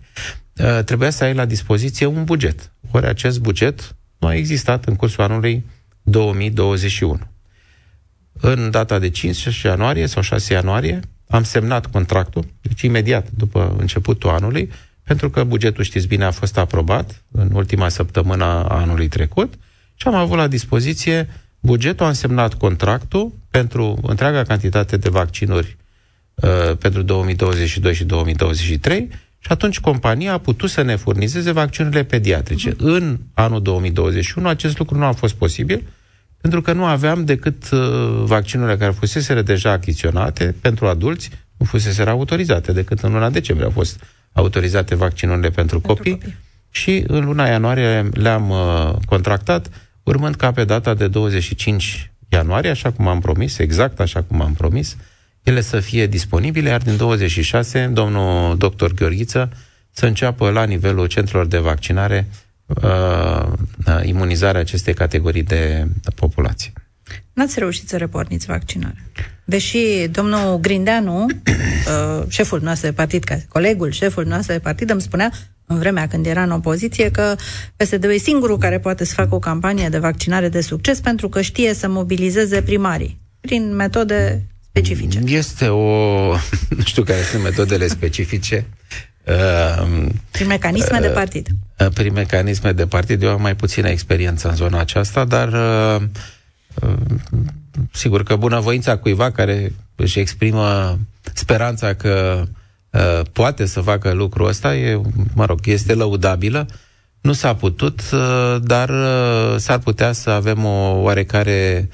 [0.57, 2.71] uh, trebuia să ai la dispoziție un buget.
[2.91, 5.65] Ori acest buget nu a existat în cursul anului
[6.03, 7.19] 2021.
[8.41, 14.31] În data de 5 ianuarie sau 6 ianuarie am semnat contractul, deci imediat după începutul
[14.31, 14.71] anului,
[15.07, 19.55] pentru că bugetul, știți bine, a fost aprobat în ultima săptămână a anului trecut
[19.95, 21.29] și am avut la dispoziție
[21.61, 25.77] bugetul, am semnat contractul pentru întreaga cantitate de vaccinuri
[26.35, 32.73] uh, pentru 2022 și 2023 și atunci compania a putut să ne furnizeze vaccinurile pediatrice.
[32.73, 32.79] Uh-huh.
[32.79, 35.83] În anul 2021 acest lucru nu a fost posibil
[36.41, 37.79] pentru că nu aveam decât uh,
[38.25, 43.73] vaccinurile care fusese deja achiziționate pentru adulți, nu fusese autorizate decât în luna decembrie au
[43.73, 44.01] fost
[44.37, 46.37] autorizate vaccinurile pentru, pentru copii, copii
[46.71, 49.71] și în luna ianuarie le-am uh, contractat,
[50.03, 54.55] urmând ca pe data de 25 ianuarie, așa cum am promis, exact așa cum am
[54.55, 54.97] promis,
[55.43, 59.51] ele să fie disponibile, iar din 26, domnul doctor Gheorghiță
[59.91, 62.29] să înceapă la nivelul centrelor de vaccinare
[62.67, 63.53] uh,
[64.03, 66.73] imunizarea acestei categorii de populație.
[67.33, 69.03] N-ați reușit să reporniți vaccinarea.
[69.49, 69.79] Deși
[70.11, 75.33] domnul Grindeanu, uh, șeful nostru de partid, colegul șeful nostru de partid, îmi spunea
[75.67, 77.35] în vremea când era în opoziție, că
[77.77, 81.41] PSD-ul e singurul care poate să facă o campanie de vaccinare de succes pentru că
[81.41, 85.21] știe să mobilizeze primarii prin metode specifice.
[85.27, 86.31] Este o...
[86.77, 88.67] nu știu care sunt metodele specifice.
[89.25, 91.49] Uh, prin mecanisme uh, de partid.
[91.79, 93.23] Uh, prin mecanisme de partid.
[93.23, 96.03] Eu am mai puțină experiență în zona aceasta, dar uh,
[96.83, 96.97] uh,
[97.93, 100.99] sigur că bunăvoința cuiva care își exprimă
[101.35, 102.45] speranța că
[102.97, 105.01] Uh, poate să facă lucrul ăsta, e,
[105.35, 106.67] mă rog, este lăudabilă.
[107.21, 111.89] Nu s-a putut, uh, dar uh, s-ar putea să avem o oarecare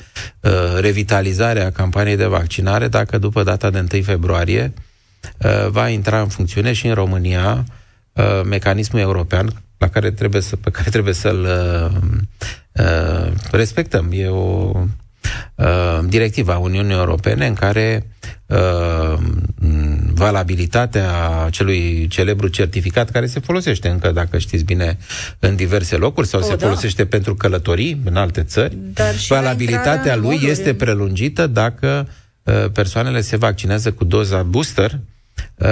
[0.81, 4.73] revitalizare a campaniei de vaccinare dacă după data de 1 februarie
[5.39, 7.65] uh, va intra în funcțiune și în România
[8.13, 11.47] uh, mecanismul european la care trebuie să, pe care trebuie să-l
[13.51, 14.09] respectăm.
[14.13, 14.73] E o
[16.07, 18.07] directiva Uniunii Europene în care
[20.15, 21.11] valabilitatea
[21.51, 24.99] celui celebru certificat care se folosește încă, dacă știți bine,
[25.39, 26.67] în diverse locuri sau o, se da.
[26.67, 28.77] folosește pentru călătorii în alte țări.
[28.93, 32.09] Dar valabilitatea lui este prelungită dacă
[32.43, 34.99] uh, persoanele se vaccinează cu doza booster
[35.57, 35.69] uh,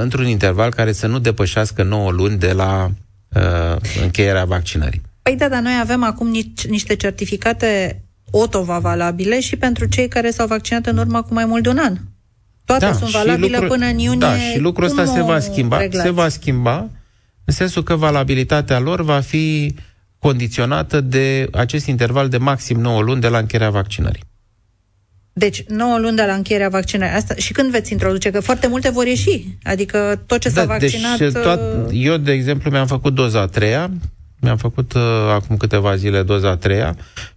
[0.00, 2.90] într-un interval care să nu depășească 9 luni de la
[3.28, 5.02] uh, încheierea vaccinării.
[5.22, 8.02] Păi da, dar noi avem acum nici, niște certificate
[8.34, 11.78] otova valabile și pentru cei care s-au vaccinat în urmă cu mai mult de un
[11.78, 11.96] an.
[12.64, 14.18] Toate da, sunt valabile lucru, până în iunie.
[14.18, 15.78] Da, și lucrul ăsta se va schimba.
[15.78, 16.06] Reglați?
[16.06, 16.90] Se va schimba
[17.44, 19.74] în sensul că valabilitatea lor va fi
[20.18, 24.22] condiționată de acest interval de maxim 9 luni de la încheierea vaccinării.
[25.32, 27.14] Deci, 9 luni de la încheierea vaccinării.
[27.14, 28.30] Asta, și când veți introduce?
[28.30, 29.46] Că foarte multe vor ieși.
[29.62, 31.18] Adică tot ce da, s-a deci vaccinat...
[31.18, 31.60] Deci, toat,
[31.92, 33.90] eu, de exemplu, mi-am făcut doza a treia,
[34.40, 36.96] mi-am făcut uh, acum câteva zile doza a treia,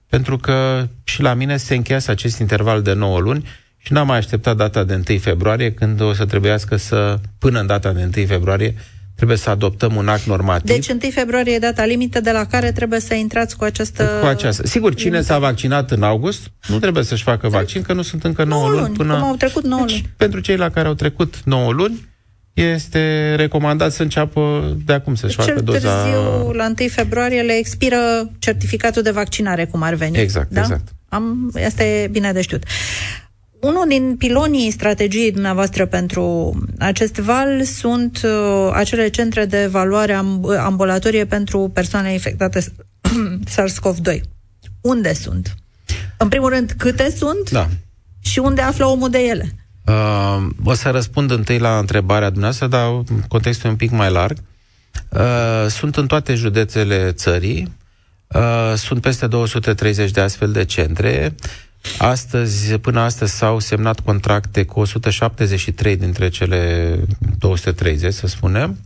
[0.10, 4.18] pentru că și la mine se încheiase acest interval de 9 luni și n-am mai
[4.18, 8.26] așteptat data de 1 februarie, când o să trebuiască să, până în data de 1
[8.26, 8.76] februarie,
[9.16, 10.68] trebuie să adoptăm un act normativ.
[10.68, 14.04] Deci 1 februarie e data limită de la care trebuie să intrați cu această...
[14.22, 14.64] Cu aceasta.
[14.66, 18.44] Sigur, cine s-a vaccinat în august nu trebuie să-și facă vaccin, că nu sunt încă
[18.44, 18.96] 9, 9 luni.
[18.96, 19.14] Până...
[19.14, 20.14] Cum au trecut 9 deci, luni.
[20.18, 22.08] Pentru cei la care au trecut 9 luni,
[22.56, 26.04] este recomandat să înceapă de acum să-și Cel facă doza...
[26.04, 30.18] târziu, la 1 februarie, le expiră certificatul de vaccinare, cum ar veni.
[30.18, 30.62] Exact, da?
[30.62, 30.88] exact.
[31.10, 32.64] Am, asta e bine de știut.
[33.60, 40.58] Unul din pilonii strategiei dumneavoastră pentru acest val sunt uh, acele centre de evaluare amb-
[40.58, 42.60] ambulatorie pentru persoane infectate
[43.56, 44.22] SARS-CoV-2.
[44.82, 45.56] Unde sunt?
[46.18, 47.50] În primul rând, câte sunt?
[47.52, 47.68] Da.
[48.22, 49.56] Și unde află omul de ele?
[49.86, 54.38] Uh, o să răspund întâi la întrebarea dumneavoastră, dar contextul e un pic mai larg.
[55.10, 57.76] Uh, sunt în toate județele țării,
[58.28, 61.36] uh, sunt peste 230 de astfel de centre.
[61.98, 66.96] Astăzi, până astăzi s-au semnat contracte cu 173 dintre cele
[67.40, 68.78] 230, să spunem,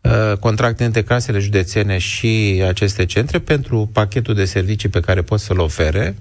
[0.00, 5.40] uh, contracte între casele județene și aceste centre pentru pachetul de servicii pe care pot
[5.40, 6.14] să-l ofere.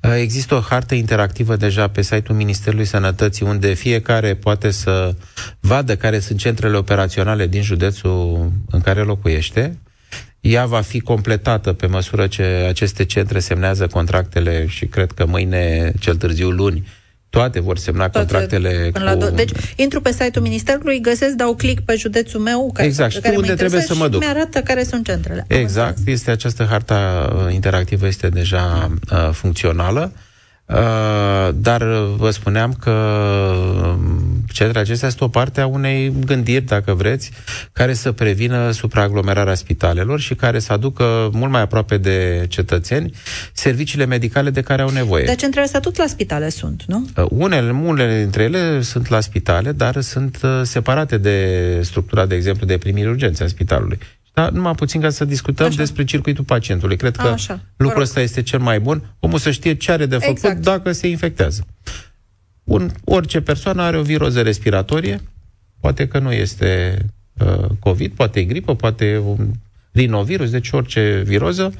[0.00, 5.14] Uh, există o hartă interactivă deja pe site-ul Ministerului Sănătății, unde fiecare poate să
[5.60, 9.78] vadă care sunt centrele operaționale din județul în care locuiește.
[10.40, 15.92] Ea va fi completată pe măsură ce aceste centre semnează contractele și cred că mâine,
[15.98, 16.86] cel târziu luni,
[17.32, 18.98] toate vor semna toate contractele cu...
[18.98, 23.18] la do- Deci, intru pe site-ul Ministerului, găsesc, dau click pe județul meu, care, exact,
[23.18, 24.22] care unde trebuie să mă duc.
[24.22, 25.44] și mi-arată care sunt centrele.
[25.48, 30.12] Exact, este această harta uh, interactivă este deja uh, funcțională.
[30.66, 31.84] Uh, dar
[32.16, 37.30] vă spuneam că um, centrele acestea sunt o parte a unei gândiri, dacă vreți,
[37.72, 43.12] care să prevină supraaglomerarea spitalelor și care să aducă mult mai aproape de cetățeni
[43.52, 45.24] serviciile medicale de care au nevoie.
[45.24, 47.06] Dar centrele astea tot la spitale sunt, nu?
[47.16, 52.34] Uh, unele, unele dintre ele sunt la spitale, dar sunt uh, separate de structura, de
[52.34, 53.98] exemplu, de primire urgențe a spitalului.
[54.32, 55.76] Dar numai puțin ca să discutăm Așa.
[55.76, 56.96] despre circuitul pacientului.
[56.96, 57.60] Cred că Așa.
[57.76, 59.14] lucrul ăsta este cel mai bun.
[59.20, 60.62] Omul să știe ce are de făcut exact.
[60.62, 61.66] dacă se infectează.
[62.64, 65.20] Un, orice persoană are o viroză respiratorie,
[65.80, 66.98] poate că nu este
[67.32, 69.50] uh, COVID, poate e gripă, poate e un
[69.92, 71.72] rinovirus, deci orice viroză,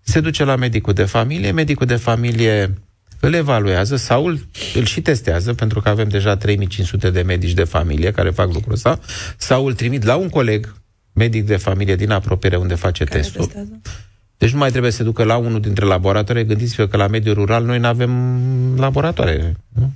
[0.00, 2.74] se duce la medicul de familie, medicul de familie
[3.20, 7.64] îl evaluează sau îl, îl și testează, pentru că avem deja 3500 de medici de
[7.64, 8.98] familie care fac lucrul ăsta,
[9.36, 10.74] sau îl trimit la un coleg
[11.14, 13.44] medic de familie din apropiere unde face Care testul.
[13.44, 13.80] Testează?
[14.38, 16.44] Deci nu mai trebuie să ducă la unul dintre laboratoare.
[16.44, 18.10] Gândiți-vă că la mediul rural noi nu avem
[18.76, 19.56] laboratoare.
[19.68, 19.92] Nu?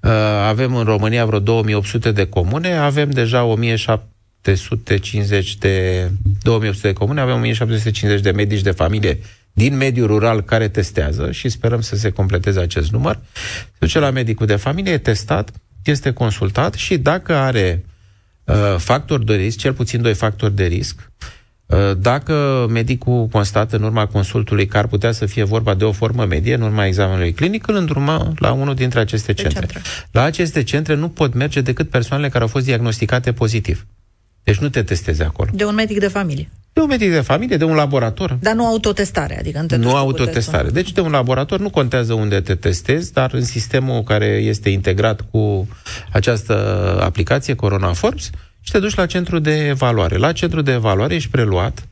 [0.00, 0.10] Uh,
[0.46, 6.10] avem în România vreo 2800 de comune, avem deja 1750 de
[6.42, 9.20] 2800 de comune, avem 1750 de medici de familie
[9.52, 13.20] din mediul rural care testează și sperăm să se completeze acest număr.
[13.62, 15.50] Se duce la medicul de familie, e testat,
[15.84, 17.93] este consultat și dacă are Uh,
[18.76, 21.10] factori de risc, cel puțin doi factori de risc.
[21.66, 25.92] Uh, dacă medicul constată în urma consultului că ar putea să fie vorba de o
[25.92, 29.58] formă medie, în urma examenului clinic, îl îndrumă la unul dintre aceste centre.
[29.58, 29.80] centre.
[30.10, 33.86] La aceste centre nu pot merge decât persoanele care au fost diagnosticate pozitiv.
[34.42, 35.50] Deci nu te testezi acolo.
[35.54, 36.48] De un medic de familie.
[36.74, 38.38] De un medic de familie, de un laborator.
[38.40, 40.68] Dar nu autotestare, adică nu Nu autotestare.
[40.68, 45.20] Deci de un laborator nu contează unde te testezi, dar în sistemul care este integrat
[45.30, 45.68] cu
[46.12, 46.54] această
[47.02, 50.16] aplicație Corona Forms și te duci la centru de evaluare.
[50.16, 51.88] La centru de evaluare ești preluat,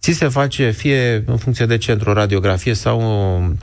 [0.00, 3.00] ți se face fie în funcție de centru radiografie sau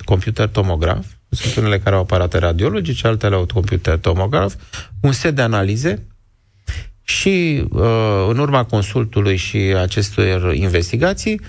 [0.04, 4.54] computer tomograf, sunt unele care au aparate radiologice, altele au computer tomograf,
[5.02, 6.06] un set de analize
[7.08, 11.42] și uh, în urma consultului și acestor investigații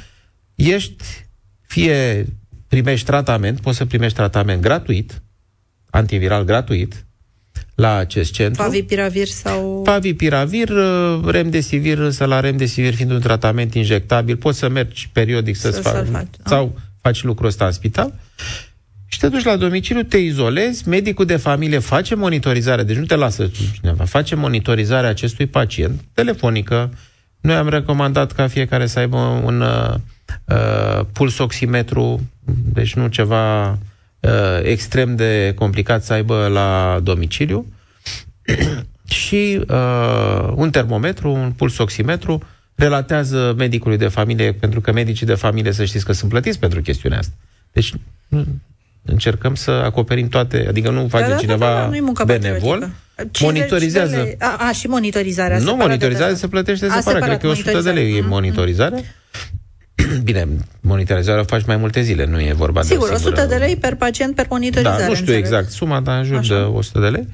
[0.55, 1.05] ești
[1.61, 2.27] fie
[2.69, 5.23] primești tratament, poți să primești tratament gratuit,
[5.91, 7.07] antiviral gratuit,
[7.75, 8.63] la acest centru.
[8.63, 9.83] Favipiravir sau...
[9.85, 15.77] Favipiravir, uh, remdesivir, însă la remdesivir fiind un tratament injectabil, poți să mergi periodic să-ți
[15.77, 18.15] să faci, faci, sau faci lucrul ăsta în spital
[19.17, 23.15] și te duci la domiciliu, te izolezi, medicul de familie face monitorizare, deci nu te
[23.15, 26.91] lasă cineva, face monitorizarea acestui pacient, telefonică.
[27.41, 29.95] Noi am recomandat ca fiecare să aibă un uh,
[30.45, 32.21] uh puls oximetru,
[32.73, 33.79] deci nu ceva uh,
[34.63, 37.67] extrem de complicat să aibă la domiciliu,
[39.23, 42.43] și uh, un termometru, un puls oximetru,
[42.75, 46.81] relatează medicului de familie, pentru că medicii de familie, să știți că sunt plătiți pentru
[46.81, 47.35] chestiunea asta.
[47.73, 47.93] Deci
[49.07, 52.91] încercăm să acoperim toate, adică nu face da, da, cineva da, da, da, benevol,
[53.41, 54.17] monitorizează.
[54.17, 55.59] De a, a, și monitorizarea.
[55.59, 58.29] Nu monitorizarea se plătește separat, separat, cred că e 100 de lei mm-hmm.
[58.29, 59.15] monitorizare.
[60.25, 60.49] Bine,
[60.81, 63.77] monitorizarea o faci mai multe zile, nu e vorba Sigur, de Sigur, 100 de lei
[63.77, 65.03] per pacient per monitorizare.
[65.03, 65.45] Da, nu știu înțeleg.
[65.45, 66.55] exact suma, dar în jur Așa.
[66.55, 67.29] de 100 de lei.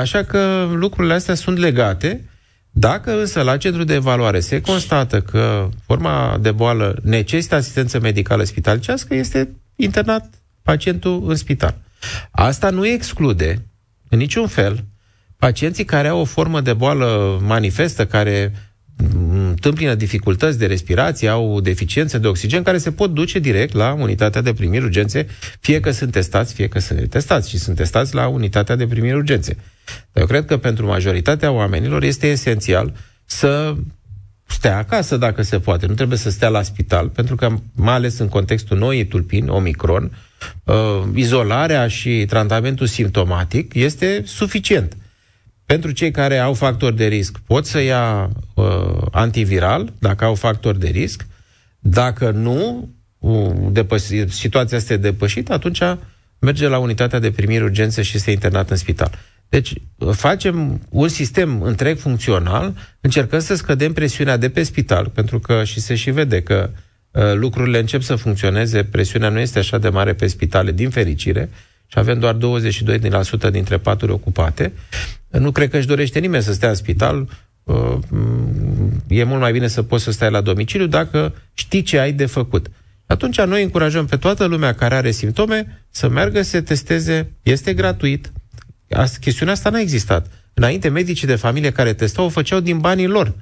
[0.00, 2.24] Așa că lucrurile astea sunt legate.
[2.70, 8.44] Dacă însă la centru de evaluare se constată că forma de boală necesită asistență medicală
[8.44, 10.37] spitalicească, este internat
[10.68, 11.74] pacientul în spital.
[12.30, 13.64] Asta nu exclude,
[14.08, 14.84] în niciun fel,
[15.36, 18.52] pacienții care au o formă de boală manifestă, care
[19.32, 24.40] întâmpină dificultăți de respirație, au deficiențe de oxigen, care se pot duce direct la unitatea
[24.40, 25.26] de primiri urgențe,
[25.60, 29.16] fie că sunt testați, fie că sunt testați și sunt testați la unitatea de primiri
[29.16, 29.56] urgențe.
[30.12, 33.74] Dar eu cred că pentru majoritatea oamenilor este esențial să
[34.46, 35.86] stea acasă dacă se poate.
[35.86, 40.10] Nu trebuie să stea la spital, pentru că, mai ales în contextul noii tulpini, Omicron,
[40.64, 44.96] uh, izolarea și tratamentul simptomatic este suficient.
[45.66, 50.78] Pentru cei care au factori de risc, pot să ia uh, antiviral, dacă au factori
[50.78, 51.26] de risc.
[51.78, 55.82] Dacă nu, uh, depăs- situația este depășită, atunci
[56.38, 59.10] merge la unitatea de primire urgență și este internat în spital.
[59.48, 59.72] Deci
[60.12, 65.80] facem un sistem întreg funcțional, încercăm să scădem presiunea de pe spital, pentru că și
[65.80, 66.78] se și vede că uh,
[67.34, 71.48] lucrurile încep să funcționeze, presiunea nu este așa de mare pe spitale, din fericire,
[71.86, 72.36] și avem doar
[73.48, 74.72] 22% dintre paturi ocupate.
[75.28, 77.28] Nu cred că își dorește nimeni să stea în spital.
[77.62, 77.98] Uh,
[79.08, 82.26] e mult mai bine să poți să stai la domiciliu dacă știi ce ai de
[82.26, 82.66] făcut.
[83.06, 87.32] Atunci noi încurajăm pe toată lumea care are simptome să meargă să se testeze.
[87.42, 88.32] Este gratuit.
[88.90, 90.30] Asta, chestiunea asta n-a existat.
[90.54, 93.34] Înainte, medicii de familie care testau o făceau din banii lor.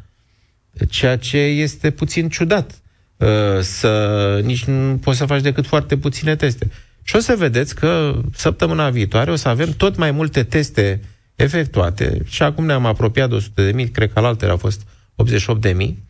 [0.89, 2.81] Ceea ce este puțin ciudat.
[3.16, 6.68] Uh, să nici nu poți să faci decât foarte puține teste.
[7.02, 11.00] Și o să vedeți că săptămâna viitoare o să avem tot mai multe teste
[11.37, 14.87] efectuate și acum ne-am apropiat de 100 de mii, cred că la altele au fost
[15.14, 16.02] 88 de mii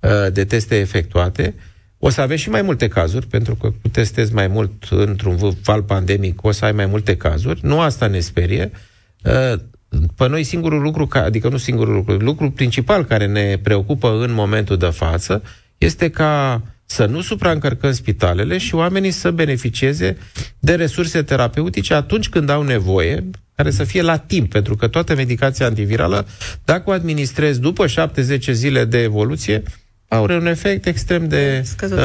[0.00, 1.54] uh, de teste efectuate.
[1.98, 5.82] O să aveți și mai multe cazuri, pentru că tu testezi mai mult într-un val
[5.82, 7.60] pandemic, o să ai mai multe cazuri.
[7.62, 8.70] Nu asta ne sperie.
[9.22, 9.60] Uh,
[10.16, 14.76] pe noi singurul lucru, adică nu singurul lucru, lucrul principal care ne preocupă în momentul
[14.76, 15.42] de față
[15.78, 20.16] este ca să nu supraîncărcăm spitalele și oamenii să beneficieze
[20.58, 25.14] de resurse terapeutice atunci când au nevoie, care să fie la timp, pentru că toată
[25.14, 26.26] medicația antivirală,
[26.64, 29.62] dacă o administrezi după 7-10 zile de evoluție,
[30.08, 31.98] au un efect extrem de uh,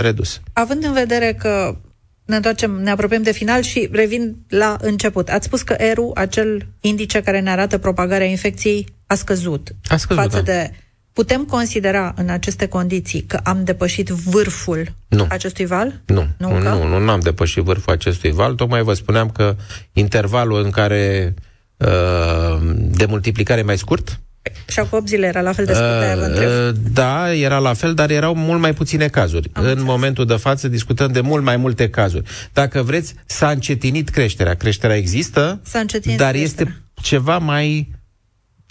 [0.00, 0.40] redus.
[0.52, 1.76] Având în vedere că
[2.24, 5.28] ne întoarcem, ne apropiem de final și revin la început.
[5.28, 10.22] Ați spus că ERU, acel indice care ne arată propagarea infecției, a scăzut, a scăzut
[10.22, 10.52] față da.
[10.52, 10.70] de
[11.12, 15.26] Putem considera în aceste condiții că am depășit vârful nu.
[15.28, 16.00] acestui val?
[16.06, 18.54] Nu, nu, nu, nu, am depășit vârful acestui val.
[18.54, 19.56] Tocmai vă spuneam că
[19.92, 21.34] intervalul în care
[21.76, 24.20] uh, de multiplicare e mai scurt,
[24.68, 28.10] și acum 8 zile era la fel de scurt, uh, Da, era la fel, dar
[28.10, 29.50] erau mult mai puține cazuri.
[29.52, 29.90] Am în înțeles.
[29.90, 32.28] momentul de față discutăm de mult mai multe cazuri.
[32.52, 34.54] Dacă vreți, s-a încetinit creșterea.
[34.54, 36.72] Creșterea există, s-a încetinit dar creșterea.
[36.72, 37.90] este ceva mai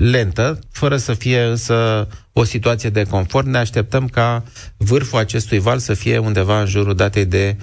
[0.01, 3.45] lentă, fără să fie însă o situație de confort.
[3.47, 4.43] Ne așteptăm ca
[4.77, 7.57] vârful acestui val să fie undeva în jurul datei de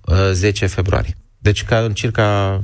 [0.00, 1.16] uh, 10 februarie.
[1.38, 2.60] Deci ca în circa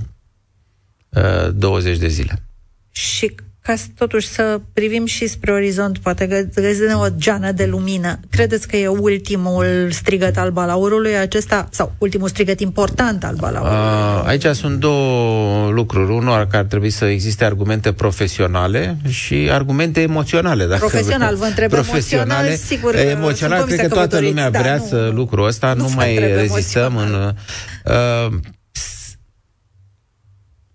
[1.09, 2.43] uh, 20 de zile.
[2.91, 8.21] Și ca totuși să privim și spre orizont, poate găsim o geană de lumină.
[8.31, 13.77] Credeți că e ultimul strigăt al balaurului acesta, sau ultimul strigăt important al balaurului?
[13.77, 16.13] A, aici sunt două lucruri.
[16.13, 20.67] Unul că ar trebui să existe argumente profesionale și argumente emoționale.
[20.67, 22.95] Dacă profesional, vă întreb profesionale, emoțional, sigur.
[22.97, 26.97] Emoțional, cred că toată lumea da, vrea nu, să lucrul ăsta, nu, nu mai rezistăm
[26.97, 27.35] în...
[27.85, 28.39] Uh,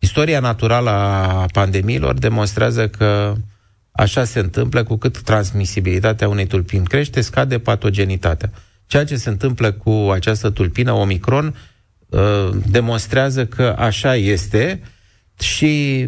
[0.05, 3.33] istoria naturală a pandemiilor demonstrează că
[3.91, 8.51] așa se întâmplă cu cât transmisibilitatea unei tulpini crește, scade patogenitatea.
[8.85, 11.55] Ceea ce se întâmplă cu această tulpină Omicron
[12.09, 14.81] uh, demonstrează că așa este
[15.39, 16.07] și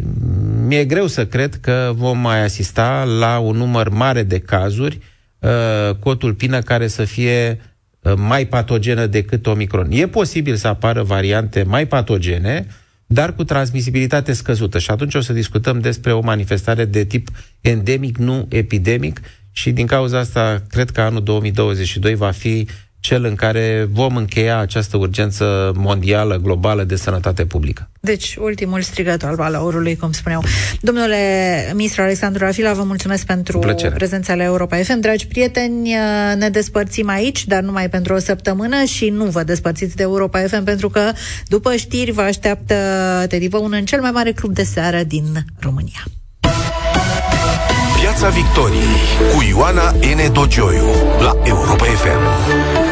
[0.66, 5.00] mi-e greu să cred că vom mai asista la un număr mare de cazuri
[5.38, 7.60] uh, cu o tulpină care să fie
[8.00, 9.88] uh, mai patogenă decât Omicron.
[9.90, 12.66] E posibil să apară variante mai patogene,
[13.10, 14.78] dar cu transmisibilitate scăzută.
[14.78, 17.28] Și atunci o să discutăm despre o manifestare de tip
[17.60, 19.20] endemic, nu epidemic,
[19.52, 22.68] și din cauza asta cred că anul 2022 va fi
[23.00, 27.90] cel în care vom încheia această urgență mondială, globală de sănătate publică.
[28.00, 30.44] Deci, ultimul strigăt al balaurului, cum spuneau.
[30.80, 31.16] Domnule
[31.74, 33.58] ministru Alexandru Rafila, vă mulțumesc pentru
[33.94, 35.00] prezența la Europa FM.
[35.00, 35.94] Dragi prieteni,
[36.36, 40.64] ne despărțim aici, dar numai pentru o săptămână și nu vă despărțiți de Europa FM,
[40.64, 41.12] pentru că
[41.46, 42.74] după știri vă așteaptă
[43.28, 45.24] Teddy Văun în cel mai mare club de seară din
[45.58, 46.02] România.
[48.00, 48.96] Piața Victoriei
[49.34, 50.32] cu Ioana N.
[50.32, 50.86] Dogioiu
[51.20, 52.87] la Europa FM.